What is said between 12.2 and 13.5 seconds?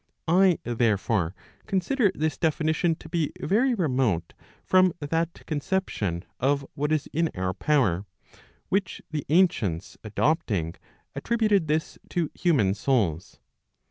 human souls.